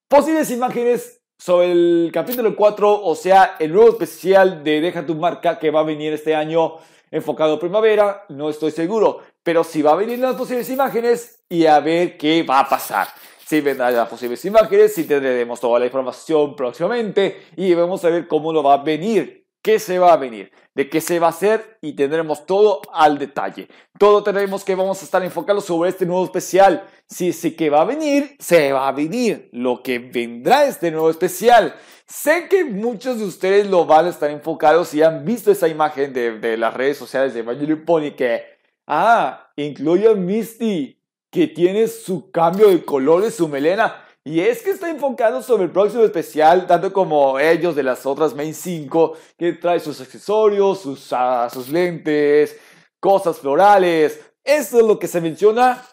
Posibles 0.06 0.52
imágenes 0.52 1.20
sobre 1.36 1.72
el 1.72 2.10
capítulo 2.14 2.54
4, 2.54 3.02
o 3.02 3.14
sea, 3.16 3.56
el 3.58 3.72
nuevo 3.72 3.88
especial 3.88 4.62
de 4.62 4.80
Deja 4.80 5.04
tu 5.04 5.16
marca 5.16 5.58
que 5.58 5.72
va 5.72 5.80
a 5.80 5.84
venir 5.84 6.12
este 6.12 6.36
año 6.36 6.74
enfocado 7.10 7.58
primavera, 7.58 8.24
no 8.28 8.50
estoy 8.50 8.70
seguro, 8.70 9.18
pero 9.42 9.64
si 9.64 9.82
va 9.82 9.94
a 9.94 9.96
venir 9.96 10.20
las 10.20 10.36
posibles 10.36 10.70
imágenes 10.70 11.42
y 11.48 11.66
a 11.66 11.80
ver 11.80 12.16
qué 12.16 12.44
va 12.44 12.60
a 12.60 12.68
pasar 12.68 13.08
si 13.44 13.60
vendrán 13.60 13.94
las 13.94 14.08
posibles 14.08 14.42
imágenes, 14.44 14.94
si 14.94 15.04
tendremos 15.04 15.60
toda 15.60 15.80
la 15.80 15.86
información 15.86 16.54
próximamente 16.54 17.48
y 17.56 17.74
vamos 17.74 18.04
a 18.04 18.10
ver 18.10 18.28
cómo 18.28 18.52
lo 18.52 18.62
va 18.62 18.74
a 18.74 18.82
venir. 18.84 19.41
Qué 19.62 19.78
se 19.78 19.98
va 19.98 20.12
a 20.12 20.16
venir, 20.16 20.52
de 20.74 20.90
qué 20.90 21.00
se 21.00 21.18
va 21.18 21.28
a 21.28 21.30
hacer 21.30 21.78
y 21.80 21.94
tendremos 21.94 22.44
todo 22.44 22.82
al 22.92 23.18
detalle. 23.18 23.68
Todo 23.98 24.22
tenemos 24.22 24.64
que 24.64 24.74
vamos 24.74 25.00
a 25.00 25.04
estar 25.04 25.22
enfocados 25.22 25.64
sobre 25.64 25.90
este 25.90 26.04
nuevo 26.04 26.24
especial. 26.24 26.86
Si 27.08 27.32
sé 27.32 27.54
que 27.54 27.70
va 27.70 27.82
a 27.82 27.84
venir, 27.84 28.36
se 28.38 28.72
va 28.72 28.88
a 28.88 28.92
venir 28.92 29.48
lo 29.52 29.82
que 29.82 29.98
vendrá 29.98 30.66
este 30.66 30.90
nuevo 30.90 31.10
especial. 31.10 31.74
Sé 32.06 32.48
que 32.48 32.64
muchos 32.64 33.18
de 33.18 33.24
ustedes 33.24 33.68
lo 33.68 33.86
van 33.86 34.06
a 34.06 34.10
estar 34.10 34.30
enfocados 34.30 34.92
y 34.92 35.02
han 35.02 35.24
visto 35.24 35.50
esa 35.50 35.68
imagen 35.68 36.12
de, 36.12 36.38
de 36.38 36.56
las 36.56 36.74
redes 36.74 36.98
sociales 36.98 37.32
de 37.32 37.40
Evangelion 37.40 37.84
Pony 37.84 38.10
que, 38.16 38.42
ah, 38.86 39.52
incluye 39.56 40.08
a 40.08 40.14
Misty, 40.14 40.98
que 41.30 41.46
tiene 41.46 41.86
su 41.88 42.30
cambio 42.30 42.68
de 42.68 42.84
colores, 42.84 43.34
su 43.34 43.48
melena. 43.48 44.04
Y 44.24 44.40
es 44.40 44.62
que 44.62 44.70
está 44.70 44.88
enfocado 44.88 45.42
sobre 45.42 45.64
el 45.64 45.70
próximo 45.72 46.04
especial, 46.04 46.66
tanto 46.68 46.92
como 46.92 47.40
ellos 47.40 47.74
de 47.74 47.82
las 47.82 48.06
otras 48.06 48.34
Main 48.34 48.54
5, 48.54 49.16
que 49.36 49.54
trae 49.54 49.80
sus 49.80 50.00
accesorios, 50.00 50.80
sus, 50.80 51.12
ah, 51.12 51.48
sus 51.52 51.68
lentes, 51.68 52.56
cosas 53.00 53.38
florales. 53.38 54.20
Eso 54.44 54.78
es 54.78 54.86
lo 54.86 54.98
que 54.98 55.08
se 55.08 55.20
menciona, 55.20 55.84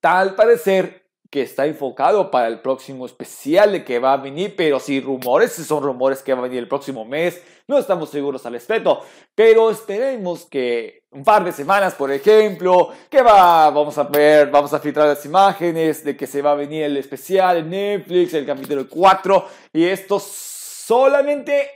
tal 0.00 0.34
parecer 0.34 1.07
que 1.30 1.42
está 1.42 1.66
enfocado 1.66 2.30
para 2.30 2.48
el 2.48 2.60
próximo 2.60 3.04
especial 3.04 3.72
de 3.72 3.84
que 3.84 3.98
va 3.98 4.14
a 4.14 4.16
venir, 4.16 4.54
pero 4.56 4.80
si 4.80 5.00
rumores, 5.00 5.52
si 5.52 5.64
son 5.64 5.82
rumores 5.82 6.22
que 6.22 6.32
va 6.32 6.40
a 6.40 6.42
venir 6.42 6.58
el 6.58 6.68
próximo 6.68 7.04
mes, 7.04 7.42
no 7.66 7.78
estamos 7.78 8.08
seguros 8.08 8.46
al 8.46 8.54
respecto, 8.54 9.02
pero 9.34 9.70
esperemos 9.70 10.46
que 10.46 11.02
un 11.10 11.24
par 11.24 11.44
de 11.44 11.52
semanas, 11.52 11.94
por 11.94 12.10
ejemplo, 12.10 12.90
que 13.10 13.20
va, 13.22 13.70
vamos 13.70 13.98
a 13.98 14.04
ver, 14.04 14.50
vamos 14.50 14.72
a 14.72 14.80
filtrar 14.80 15.06
las 15.06 15.24
imágenes 15.26 16.02
de 16.02 16.16
que 16.16 16.26
se 16.26 16.40
va 16.40 16.52
a 16.52 16.54
venir 16.54 16.84
el 16.84 16.96
especial 16.96 17.58
en 17.58 17.70
Netflix, 17.70 18.32
el 18.32 18.46
capítulo 18.46 18.88
4, 18.88 19.46
y 19.74 19.84
esto 19.84 20.18
solamente 20.18 21.70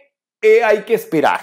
hay 0.64 0.82
que 0.82 0.94
esperar. 0.94 1.40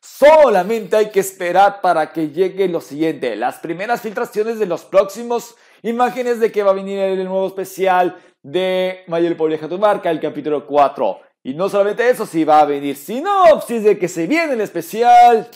Solamente 0.00 0.96
hay 0.96 1.10
que 1.10 1.20
esperar 1.20 1.82
para 1.82 2.12
que 2.12 2.30
llegue 2.30 2.68
lo 2.68 2.80
siguiente, 2.80 3.36
las 3.36 3.58
primeras 3.58 4.00
filtraciones 4.00 4.58
de 4.58 4.64
los 4.64 4.84
próximos 4.84 5.56
imágenes 5.82 6.40
de 6.40 6.52
que 6.52 6.62
va 6.62 6.70
a 6.70 6.74
venir 6.74 6.98
el 6.98 7.24
nuevo 7.24 7.46
especial 7.46 8.16
de 8.42 9.04
Mayor 9.08 9.36
Pobreja 9.36 9.68
tu 9.68 9.78
marca, 9.78 10.10
el 10.10 10.20
capítulo 10.20 10.66
4. 10.66 11.20
Y 11.42 11.54
no 11.54 11.68
solamente 11.68 12.08
eso, 12.08 12.26
si 12.26 12.44
va 12.44 12.60
a 12.60 12.64
venir 12.64 12.96
sinopsis 12.96 13.84
de 13.84 13.98
que 13.98 14.08
se 14.08 14.26
viene 14.26 14.54
el 14.54 14.60
especial, 14.60 15.48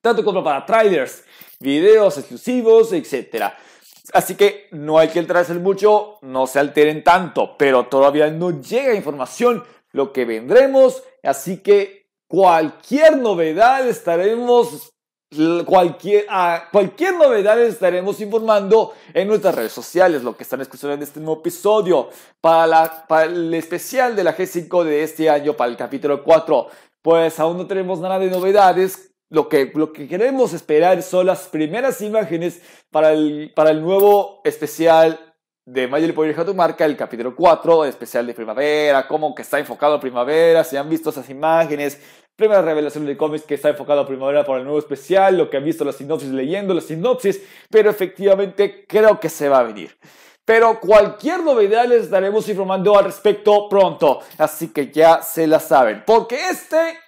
tanto 0.00 0.24
como 0.24 0.42
para 0.44 0.64
trailers, 0.64 1.24
videos 1.60 2.18
exclusivos, 2.18 2.92
etc. 2.92 3.52
Así 4.12 4.34
que 4.36 4.68
no 4.70 4.98
hay 4.98 5.08
que 5.08 5.18
alterarse 5.18 5.54
mucho, 5.54 6.18
no 6.22 6.46
se 6.46 6.58
alteren 6.58 7.04
tanto, 7.04 7.56
pero 7.58 7.86
todavía 7.86 8.30
no 8.30 8.60
llega 8.60 8.94
información 8.94 9.64
lo 9.92 10.12
que 10.12 10.24
vendremos, 10.24 11.02
así 11.22 11.58
que 11.58 12.08
cualquier 12.26 13.16
novedad 13.16 13.88
estaremos 13.88 14.92
Cualquier, 15.66 16.24
ah, 16.30 16.68
cualquier 16.72 17.14
novedad 17.14 17.60
estaremos 17.60 18.18
informando 18.22 18.94
en 19.12 19.28
nuestras 19.28 19.54
redes 19.54 19.72
sociales, 19.72 20.22
lo 20.22 20.34
que 20.34 20.42
están 20.42 20.62
escuchando 20.62 20.94
en 20.94 21.02
este 21.02 21.20
nuevo 21.20 21.40
episodio, 21.40 22.08
para, 22.40 22.66
la, 22.66 23.06
para 23.06 23.24
el 23.24 23.52
especial 23.52 24.16
de 24.16 24.24
la 24.24 24.34
G5 24.34 24.84
de 24.84 25.02
este 25.02 25.28
año, 25.28 25.52
para 25.54 25.70
el 25.70 25.76
capítulo 25.76 26.24
4. 26.24 26.68
Pues 27.02 27.38
aún 27.38 27.58
no 27.58 27.66
tenemos 27.66 28.00
nada 28.00 28.18
de 28.18 28.30
novedades, 28.30 29.12
lo 29.28 29.50
que, 29.50 29.70
lo 29.74 29.92
que 29.92 30.08
queremos 30.08 30.54
esperar 30.54 31.02
son 31.02 31.26
las 31.26 31.48
primeras 31.48 32.00
imágenes 32.00 32.62
para 32.90 33.12
el, 33.12 33.52
para 33.54 33.70
el 33.70 33.82
nuevo 33.82 34.40
especial 34.44 35.28
de 35.66 35.86
Mayor 35.86 36.14
Poder 36.14 36.46
tu 36.46 36.54
marca, 36.54 36.86
el 36.86 36.96
capítulo 36.96 37.36
4, 37.36 37.84
especial 37.84 38.26
de 38.26 38.32
primavera, 38.32 39.06
cómo 39.06 39.34
que 39.34 39.42
está 39.42 39.58
enfocado 39.58 39.96
a 39.96 40.00
primavera, 40.00 40.64
si 40.64 40.78
han 40.78 40.88
visto 40.88 41.10
esas 41.10 41.28
imágenes, 41.28 42.00
primera 42.38 42.62
revelación 42.62 43.04
de 43.04 43.16
cómics 43.16 43.44
que 43.44 43.56
está 43.56 43.70
enfocado 43.70 44.02
a 44.02 44.06
primavera 44.06 44.44
para 44.44 44.60
el 44.60 44.64
nuevo 44.64 44.78
especial, 44.78 45.36
lo 45.36 45.50
que 45.50 45.56
han 45.56 45.64
visto 45.64 45.84
la 45.84 45.90
sinopsis 45.92 46.30
leyendo 46.30 46.72
la 46.72 46.80
sinopsis, 46.80 47.42
pero 47.68 47.90
efectivamente 47.90 48.86
creo 48.86 49.18
que 49.18 49.28
se 49.28 49.48
va 49.48 49.58
a 49.58 49.64
venir. 49.64 49.98
Pero 50.44 50.78
cualquier 50.78 51.42
novedad 51.42 51.86
les 51.86 52.04
estaremos 52.04 52.48
informando 52.48 52.96
al 52.96 53.06
respecto 53.06 53.68
pronto, 53.68 54.20
así 54.38 54.68
que 54.68 54.92
ya 54.92 55.20
se 55.20 55.48
la 55.48 55.58
saben, 55.58 56.04
porque 56.06 56.48
este 56.48 57.00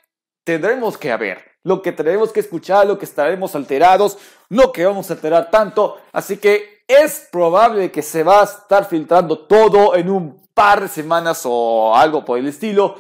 tendremos 0.45 0.99
que 0.99 1.17
ver 1.17 1.39
lo 1.63 1.81
que 1.81 1.93
tenemos 1.93 2.33
que 2.33 2.41
escuchar, 2.41 2.89
lo 2.89 2.99
que 2.99 3.05
estaremos 3.05 3.55
alterados, 3.55 4.19
lo 4.49 4.73
que 4.73 4.85
vamos 4.85 5.11
a 5.11 5.15
alterar 5.15 5.49
tanto, 5.49 6.01
así 6.13 6.39
que 6.39 6.83
es 6.89 7.29
probable 7.31 7.93
que 7.93 8.03
se 8.03 8.25
va 8.25 8.41
a 8.41 8.45
estar 8.45 8.85
filtrando 8.85 9.39
todo 9.39 9.95
en 9.95 10.11
un 10.11 10.43
par 10.55 10.81
de 10.81 10.89
semanas 10.89 11.43
o 11.45 11.95
algo 11.95 12.25
por 12.25 12.37
el 12.37 12.49
estilo 12.49 12.97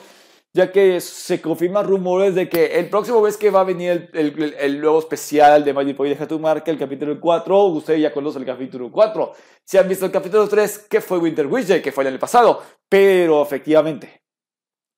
ya 0.52 0.72
que 0.72 1.00
se 1.00 1.40
confirman 1.40 1.86
rumores 1.86 2.34
de 2.34 2.48
que 2.48 2.78
el 2.78 2.90
próximo 2.90 3.22
mes 3.22 3.36
que 3.36 3.50
va 3.50 3.60
a 3.60 3.64
venir 3.64 4.10
el, 4.12 4.54
el, 4.58 4.80
nuevo 4.80 4.98
especial 4.98 5.64
de 5.64 5.72
Magic 5.72 5.96
Boy 5.96 6.08
Deja 6.08 6.26
tu 6.26 6.40
marca, 6.40 6.70
el 6.70 6.78
capítulo 6.78 7.20
4, 7.20 7.64
ustedes 7.66 8.00
ya 8.00 8.12
conocen 8.12 8.42
el 8.42 8.46
capítulo 8.46 8.90
4. 8.90 9.32
Si 9.64 9.78
han 9.78 9.88
visto 9.88 10.06
el 10.06 10.10
capítulo 10.10 10.48
3, 10.48 10.86
que 10.90 11.00
fue 11.00 11.18
Winter 11.18 11.46
Witch, 11.46 11.80
que 11.80 11.92
fue 11.92 12.02
el 12.04 12.08
año 12.08 12.18
pasado, 12.18 12.62
pero 12.88 13.42
efectivamente, 13.42 14.22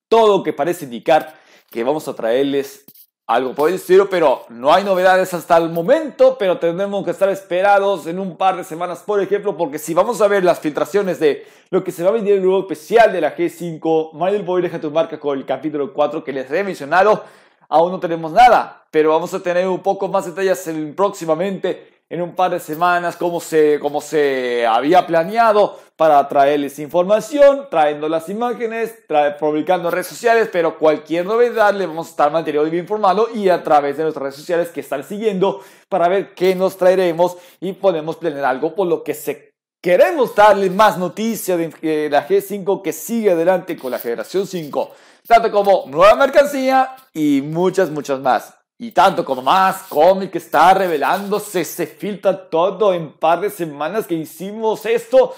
todo 0.08 0.42
que 0.42 0.54
parece 0.54 0.86
indicar 0.86 1.34
que 1.70 1.84
vamos 1.84 2.08
a 2.08 2.14
traerles 2.14 2.84
algo 3.32 3.54
por 3.54 3.68
el 3.68 3.76
estilo, 3.76 4.08
pero 4.10 4.44
no 4.48 4.72
hay 4.72 4.84
novedades 4.84 5.32
hasta 5.34 5.56
el 5.56 5.70
momento, 5.70 6.36
pero 6.38 6.58
tendremos 6.58 7.04
que 7.04 7.10
estar 7.10 7.28
esperados 7.28 8.06
en 8.06 8.18
un 8.18 8.36
par 8.36 8.56
de 8.56 8.64
semanas, 8.64 9.02
por 9.04 9.20
ejemplo, 9.20 9.56
porque 9.56 9.78
si 9.78 9.94
vamos 9.94 10.20
a 10.20 10.28
ver 10.28 10.44
las 10.44 10.60
filtraciones 10.60 11.18
de 11.18 11.46
lo 11.70 11.82
que 11.82 11.92
se 11.92 12.02
va 12.02 12.10
a 12.10 12.12
venir 12.12 12.34
el 12.34 12.42
nuevo 12.42 12.60
especial 12.60 13.12
de 13.12 13.20
la 13.20 13.36
G5, 13.36 14.12
Mario 14.12 14.42
Boy 14.42 14.62
deja 14.62 14.80
tu 14.80 14.90
marca 14.90 15.18
con 15.18 15.38
el 15.38 15.46
capítulo 15.46 15.92
4 15.92 16.22
que 16.22 16.32
les 16.32 16.50
he 16.50 16.62
mencionado, 16.62 17.24
aún 17.68 17.92
no 17.92 18.00
tenemos 18.00 18.32
nada, 18.32 18.84
pero 18.90 19.10
vamos 19.10 19.32
a 19.32 19.42
tener 19.42 19.66
un 19.66 19.80
poco 19.80 20.08
más 20.08 20.26
detalles 20.26 20.70
próximamente 20.94 21.91
en 22.12 22.20
un 22.20 22.34
par 22.34 22.50
de 22.50 22.60
semanas 22.60 23.16
como 23.16 23.40
se, 23.40 23.80
como 23.80 24.02
se 24.02 24.66
había 24.66 25.06
planeado 25.06 25.80
para 25.96 26.28
traerles 26.28 26.78
información, 26.78 27.68
trayendo 27.70 28.06
las 28.06 28.28
imágenes, 28.28 28.94
publicando 29.40 29.88
en 29.88 29.92
redes 29.92 30.08
sociales, 30.08 30.50
pero 30.52 30.78
cualquier 30.78 31.24
novedad 31.24 31.72
le 31.72 31.86
vamos 31.86 32.08
a 32.08 32.10
estar 32.10 32.30
manteniendo 32.30 32.70
bien 32.70 32.84
informado 32.84 33.30
y 33.34 33.48
a 33.48 33.62
través 33.62 33.96
de 33.96 34.02
nuestras 34.02 34.24
redes 34.24 34.36
sociales 34.36 34.68
que 34.68 34.80
están 34.80 35.04
siguiendo 35.04 35.62
para 35.88 36.06
ver 36.08 36.34
qué 36.34 36.54
nos 36.54 36.76
traeremos 36.76 37.38
y 37.60 37.72
podemos 37.72 38.16
planear 38.16 38.44
algo 38.44 38.74
por 38.74 38.88
lo 38.88 39.02
que 39.02 39.14
se 39.14 39.54
queremos 39.80 40.34
darle 40.34 40.68
más 40.68 40.98
noticias 40.98 41.58
de 41.58 42.10
la 42.10 42.28
G5 42.28 42.82
que 42.82 42.92
sigue 42.92 43.30
adelante 43.30 43.74
con 43.78 43.90
la 43.90 43.98
generación 43.98 44.46
5, 44.46 44.90
tanto 45.26 45.50
como 45.50 45.84
nueva 45.86 46.14
mercancía 46.16 46.94
y 47.14 47.40
muchas, 47.40 47.88
muchas 47.88 48.20
más. 48.20 48.61
Y 48.82 48.90
tanto 48.90 49.24
como 49.24 49.42
más 49.42 49.84
cómic 49.88 50.34
está 50.34 50.74
revelándose, 50.74 51.64
se 51.64 51.86
filtra 51.86 52.50
todo 52.50 52.92
en 52.92 53.12
par 53.12 53.40
de 53.40 53.48
semanas 53.48 54.08
que 54.08 54.16
hicimos 54.16 54.84
esto, 54.86 55.36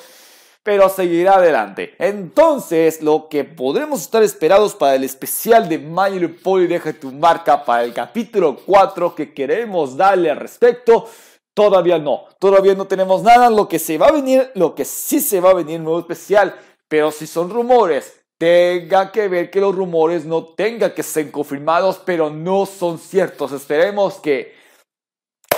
pero 0.62 0.88
seguirá 0.88 1.34
adelante. 1.34 1.94
Entonces, 1.98 3.02
lo 3.02 3.28
que 3.28 3.44
podremos 3.44 4.00
estar 4.00 4.22
esperados 4.22 4.74
para 4.74 4.94
el 4.94 5.04
especial 5.04 5.68
de 5.68 5.76
My 5.76 6.26
Pony 6.28 6.60
Deja 6.60 6.94
tu 6.94 7.12
marca 7.12 7.66
para 7.66 7.84
el 7.84 7.92
capítulo 7.92 8.56
4 8.64 9.14
que 9.14 9.34
queremos 9.34 9.94
darle 9.94 10.30
al 10.30 10.38
respecto, 10.38 11.06
todavía 11.52 11.98
no. 11.98 12.24
Todavía 12.38 12.74
no 12.74 12.86
tenemos 12.86 13.22
nada. 13.22 13.50
Lo 13.50 13.68
que 13.68 13.78
se 13.78 13.98
va 13.98 14.06
a 14.06 14.12
venir, 14.12 14.52
lo 14.54 14.74
que 14.74 14.86
sí 14.86 15.20
se 15.20 15.42
va 15.42 15.50
a 15.50 15.54
venir 15.54 15.80
nuevo 15.80 16.00
especial, 16.00 16.58
pero 16.88 17.10
si 17.10 17.26
son 17.26 17.50
rumores 17.50 18.23
tenga 18.44 19.10
que 19.10 19.26
ver 19.26 19.50
que 19.50 19.58
los 19.58 19.74
rumores 19.74 20.26
no 20.26 20.44
tengan 20.44 20.92
que 20.92 21.02
ser 21.02 21.30
confirmados, 21.30 21.98
pero 22.04 22.28
no 22.28 22.66
son 22.66 22.98
ciertos. 22.98 23.52
Esperemos 23.52 24.16
que 24.16 24.52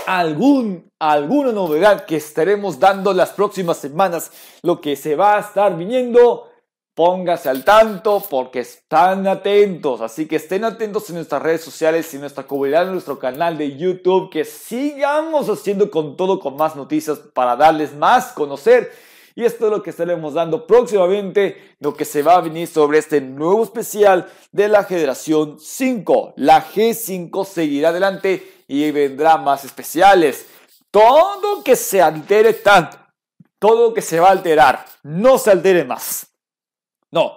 algún, 0.07 0.88
alguna 1.00 1.50
novedad 1.50 2.05
que 2.05 2.14
estaremos 2.14 2.78
dando 2.78 3.12
las 3.12 3.31
próximas 3.31 3.78
semanas, 3.78 4.31
lo 4.62 4.81
que 4.81 4.95
se 4.95 5.16
va 5.16 5.37
a 5.37 5.40
estar 5.40 5.76
viniendo, 5.76 6.49
póngase 6.95 7.49
al 7.49 7.64
tanto 7.64 8.23
porque 8.31 8.61
están 8.61 9.26
atentos. 9.26 10.00
Así 10.00 10.28
que 10.28 10.37
estén 10.37 10.62
atentos 10.62 11.11
en 11.11 11.16
nuestras 11.16 11.43
redes 11.43 11.62
sociales 11.62 12.12
y 12.12 12.19
en 12.19 12.21
nuestra 12.21 12.47
comunidad, 12.47 12.85
en 12.85 12.93
nuestro 12.93 13.19
canal 13.19 13.59
de 13.59 13.76
YouTube, 13.76 14.31
que 14.31 14.45
sigamos 14.45 15.49
haciendo 15.49 15.90
con 15.90 16.16
todo, 16.16 16.38
con 16.38 16.55
más 16.55 16.76
noticias 16.76 17.19
para 17.35 17.57
darles 17.57 17.97
más 17.97 18.26
conocer 18.26 18.93
y 19.37 19.45
esto 19.45 19.66
es 19.66 19.71
lo 19.71 19.83
que 19.83 19.90
estaremos 19.90 20.33
dando 20.33 20.66
próximamente, 20.66 21.76
lo 21.78 21.95
que 21.95 22.07
se 22.07 22.23
va 22.23 22.37
a 22.37 22.40
venir 22.40 22.66
sobre 22.66 22.99
este 22.99 23.21
nuevo 23.21 23.62
especial 23.62 24.33
de 24.50 24.66
la 24.66 24.85
generación 24.85 25.59
5. 25.61 26.33
La 26.37 26.66
G5 26.66 27.45
seguirá 27.45 27.90
adelante 27.90 28.64
y 28.66 28.90
vendrá 28.93 29.37
más 29.37 29.66
especiales. 29.66 30.47
Todo 30.90 31.62
que 31.62 31.76
se 31.76 32.00
altere 32.00 32.55
tanto, 32.55 32.97
todo 33.59 33.93
que 33.93 34.00
se 34.00 34.19
va 34.19 34.28
a 34.28 34.33
alterar, 34.33 34.87
no 35.02 35.37
se 35.37 35.50
altere 35.50 35.85
más. 35.85 36.28
No, 37.11 37.37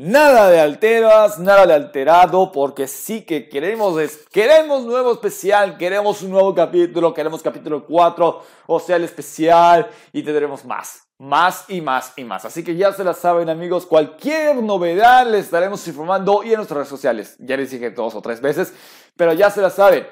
Nada 0.00 0.48
de 0.48 0.60
alteras, 0.60 1.40
nada 1.40 1.66
de 1.66 1.74
alterado, 1.74 2.52
porque 2.52 2.86
sí 2.86 3.22
que 3.22 3.48
queremos, 3.48 3.96
queremos 4.30 4.84
nuevo 4.84 5.10
especial, 5.10 5.76
queremos 5.76 6.22
un 6.22 6.30
nuevo 6.30 6.54
capítulo, 6.54 7.12
queremos 7.12 7.42
capítulo 7.42 7.84
4, 7.84 8.42
o 8.68 8.78
sea, 8.78 8.94
el 8.94 9.02
especial, 9.02 9.90
y 10.12 10.22
tendremos 10.22 10.64
más. 10.64 11.07
Más 11.18 11.64
y 11.68 11.80
más 11.80 12.12
y 12.16 12.24
más. 12.24 12.44
Así 12.44 12.62
que 12.62 12.76
ya 12.76 12.92
se 12.92 13.04
la 13.04 13.12
saben 13.12 13.48
amigos, 13.50 13.86
cualquier 13.86 14.56
novedad 14.56 15.26
les 15.26 15.46
estaremos 15.46 15.86
informando 15.88 16.42
y 16.44 16.50
en 16.50 16.56
nuestras 16.56 16.78
redes 16.78 16.88
sociales. 16.88 17.36
Ya 17.38 17.56
les 17.56 17.70
dije 17.70 17.90
dos 17.90 18.14
o 18.14 18.22
tres 18.22 18.40
veces, 18.40 18.72
pero 19.16 19.32
ya 19.32 19.50
se 19.50 19.60
la 19.60 19.70
saben. 19.70 20.06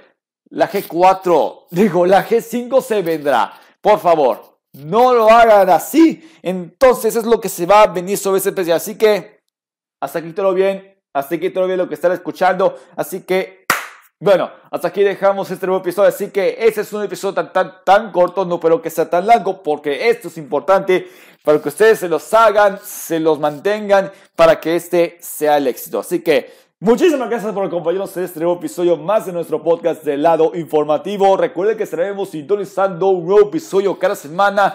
La 0.51 0.71
G4, 0.71 1.67
digo, 1.71 2.07
la 2.07 2.27
G5 2.27 2.81
se 2.83 3.03
vendrá. 3.03 3.53
Por 3.81 3.99
favor, 3.99 4.59
no 4.73 5.15
lo 5.15 5.31
hagan 5.31 5.71
así. 5.71 6.29
Entonces 6.43 7.17
es 7.17 7.25
lo 7.25 7.41
que 7.41 7.49
se 7.49 7.67
va 7.67 7.83
a 7.83 7.87
venir 7.87 8.19
sobre 8.19 8.39
ese 8.39 8.51
especial. 8.51 8.77
Así 8.77 8.97
que 8.97 9.41
hasta 10.01 10.19
aquí 10.19 10.33
todo 10.33 10.55
bien. 10.55 10.95
Hasta 11.13 11.37
aquí 11.37 11.51
todo 11.51 11.67
bien 11.67 11.79
lo 11.79 11.89
que 11.89 11.95
están 11.95 12.13
escuchando. 12.13 12.79
Así 12.95 13.23
que 13.23 13.66
bueno, 14.19 14.51
hasta 14.71 14.89
aquí 14.89 15.03
dejamos 15.03 15.51
este 15.51 15.67
nuevo 15.67 15.83
episodio, 15.83 16.09
así 16.09 16.31
que 16.31 16.57
ese 16.59 16.81
es 16.81 16.93
un 16.95 17.03
episodio 17.03 17.35
tan, 17.35 17.53
tan, 17.53 17.75
tan 17.85 18.13
corto, 18.13 18.47
no 18.47 18.59
pero 18.59 18.81
que 18.81 18.89
sea 18.89 19.11
tan 19.11 19.27
largo, 19.27 19.63
porque 19.63 20.09
esto 20.09 20.29
es 20.29 20.39
importante 20.39 21.07
para 21.45 21.61
que 21.61 21.69
ustedes 21.69 21.99
se 21.99 22.09
los 22.09 22.33
hagan, 22.33 22.81
se 22.83 23.21
los 23.21 23.39
mantengan, 23.39 24.11
para 24.35 24.59
que 24.59 24.75
este 24.75 25.19
sea 25.21 25.59
el 25.59 25.67
éxito. 25.67 26.01
Así 26.01 26.21
que 26.21 26.51
muchísimas 26.81 27.29
gracias 27.29 27.53
por 27.53 27.67
acompañarnos 27.67 28.17
en 28.17 28.25
este 28.25 28.41
nuevo 28.41 28.57
episodio 28.57 28.97
más 28.97 29.27
de 29.27 29.33
nuestro 29.33 29.63
podcast 29.63 30.03
del 30.03 30.23
lado 30.23 30.53
informativo. 30.55 31.37
Recuerden 31.37 31.77
que 31.77 31.85
estaremos 31.85 32.31
sintonizando 32.31 33.09
un 33.09 33.27
nuevo 33.27 33.49
episodio 33.49 33.99
cada 33.99 34.17
semana, 34.17 34.75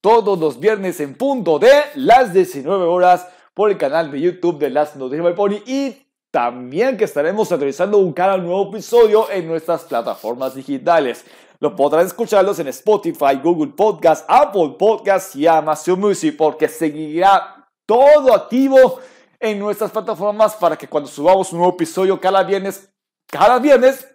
todos 0.00 0.38
los 0.38 0.58
viernes 0.58 0.98
en 0.98 1.14
punto 1.14 1.60
de 1.60 1.72
las 1.94 2.32
19 2.32 2.84
horas 2.84 3.28
por 3.54 3.70
el 3.70 3.78
canal 3.78 4.10
de 4.10 4.20
YouTube 4.20 4.58
de 4.58 4.70
Las 4.70 4.96
Noticias 4.96 5.24
by 5.24 5.34
Pony 5.34 5.62
y 5.64 6.09
también 6.30 6.96
que 6.96 7.04
estaremos 7.04 7.50
actualizando 7.50 7.98
un 7.98 8.12
cada 8.12 8.36
nuevo 8.36 8.68
episodio 8.68 9.30
en 9.30 9.48
nuestras 9.48 9.82
plataformas 9.84 10.54
digitales. 10.54 11.24
Lo 11.58 11.74
podrán 11.74 12.06
escucharlos 12.06 12.58
en 12.58 12.68
Spotify, 12.68 13.36
Google 13.42 13.72
Podcast, 13.76 14.24
Apple 14.28 14.76
Podcast 14.78 15.34
y 15.36 15.46
Amazon 15.46 16.00
Music 16.00 16.36
porque 16.36 16.68
seguirá 16.68 17.68
todo 17.84 18.32
activo 18.32 19.00
en 19.38 19.58
nuestras 19.58 19.90
plataformas 19.90 20.54
para 20.54 20.76
que 20.76 20.88
cuando 20.88 21.08
subamos 21.08 21.52
un 21.52 21.58
nuevo 21.58 21.74
episodio 21.74 22.20
cada 22.20 22.42
viernes, 22.44 22.90
cada 23.26 23.58
viernes 23.58 24.06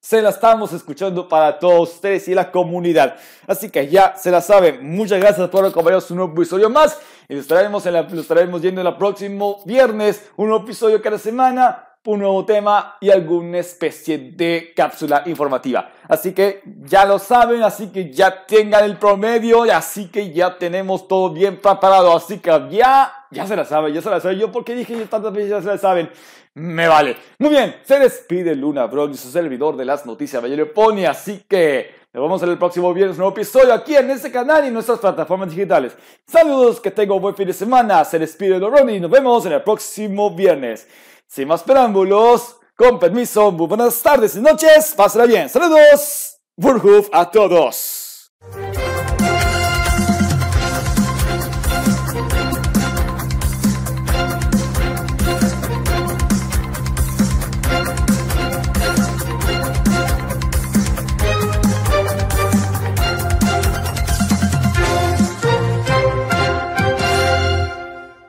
se 0.00 0.22
la 0.22 0.30
estamos 0.30 0.72
escuchando 0.72 1.28
para 1.28 1.58
todos 1.58 1.92
ustedes 1.94 2.26
y 2.28 2.34
la 2.34 2.50
comunidad. 2.50 3.16
Así 3.46 3.68
que 3.68 3.86
ya 3.86 4.16
se 4.16 4.30
la 4.30 4.40
saben. 4.40 4.94
Muchas 4.96 5.20
gracias 5.20 5.48
por 5.50 5.64
acompañarnos 5.64 6.10
un 6.10 6.16
nuevo 6.16 6.32
episodio 6.32 6.70
más. 6.70 6.98
Y 7.28 7.34
lo 7.34 7.40
estaremos, 7.40 7.84
en 7.84 7.92
la, 7.92 8.02
lo 8.02 8.20
estaremos 8.22 8.62
viendo 8.62 8.80
el 8.80 8.96
próximo 8.96 9.62
viernes. 9.66 10.30
Un 10.36 10.48
nuevo 10.48 10.64
episodio 10.64 11.02
cada 11.02 11.18
semana, 11.18 11.89
un 12.04 12.20
nuevo 12.20 12.44
tema 12.44 12.96
y 13.00 13.10
alguna 13.10 13.58
especie 13.58 14.18
de 14.18 14.72
cápsula 14.74 15.22
informativa. 15.26 15.90
Así 16.08 16.32
que 16.32 16.62
ya 16.84 17.04
lo 17.04 17.18
saben, 17.18 17.62
así 17.62 17.88
que 17.88 18.10
ya 18.10 18.46
tengan 18.46 18.84
el 18.84 18.96
promedio 18.96 19.66
y 19.66 19.70
así 19.70 20.08
que 20.08 20.32
ya 20.32 20.56
tenemos 20.56 21.06
todo 21.06 21.30
bien 21.30 21.58
preparado. 21.58 22.16
Así 22.16 22.38
que 22.38 22.50
ya, 22.70 23.26
ya 23.30 23.46
se 23.46 23.54
la 23.54 23.64
saben, 23.64 23.92
ya 23.92 24.00
se 24.00 24.10
la 24.10 24.20
saben. 24.20 24.38
Yo 24.38 24.50
porque 24.50 24.74
dije 24.74 24.98
yo 24.98 25.06
tantas 25.06 25.32
veces 25.32 25.50
ya 25.50 25.60
se 25.60 25.68
la 25.68 25.78
saben 25.78 26.10
me 26.54 26.88
vale. 26.88 27.16
Muy 27.38 27.50
bien, 27.50 27.76
se 27.84 27.98
despide 27.98 28.54
Luna 28.54 28.86
Bron 28.86 29.12
y 29.12 29.16
su 29.16 29.30
servidor 29.30 29.76
de 29.76 29.84
las 29.84 30.04
noticias 30.04 30.42
Vallero 30.42 30.72
Pony, 30.72 31.04
así 31.08 31.44
que 31.48 31.94
nos 32.12 32.22
vemos 32.24 32.42
en 32.42 32.50
el 32.50 32.58
próximo 32.58 32.92
viernes, 32.92 33.16
nuevo 33.16 33.32
episodio 33.32 33.72
aquí 33.72 33.94
en 33.94 34.10
este 34.10 34.32
canal 34.32 34.64
y 34.64 34.68
en 34.68 34.74
nuestras 34.74 34.98
plataformas 34.98 35.50
digitales. 35.50 35.96
Saludos, 36.26 36.80
que 36.80 36.90
tengo 36.90 37.14
un 37.14 37.22
buen 37.22 37.36
fin 37.36 37.46
de 37.46 37.52
semana, 37.52 38.04
se 38.04 38.18
despide 38.18 38.58
Ron 38.58 38.90
y 38.90 38.98
nos 38.98 39.10
vemos 39.10 39.46
en 39.46 39.52
el 39.52 39.62
próximo 39.62 40.34
viernes. 40.34 40.88
Sin 41.32 41.46
más 41.46 41.62
preámbulos, 41.62 42.56
con 42.74 42.98
permiso, 42.98 43.52
muy 43.52 43.68
buenas 43.68 44.02
tardes 44.02 44.34
y 44.34 44.40
noches, 44.40 44.94
pásenla 44.96 45.26
bien. 45.26 45.48
Saludos, 45.48 46.40
Burhoof 46.56 47.08
a 47.12 47.30
todos. 47.30 47.99